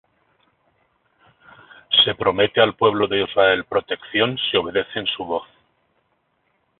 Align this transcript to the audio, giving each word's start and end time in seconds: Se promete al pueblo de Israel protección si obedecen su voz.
Se 2.03 2.15
promete 2.15 2.59
al 2.59 2.73
pueblo 2.73 3.05
de 3.07 3.21
Israel 3.21 3.65
protección 3.65 4.35
si 4.49 4.57
obedecen 4.57 5.05
su 5.05 5.23
voz. 5.23 5.47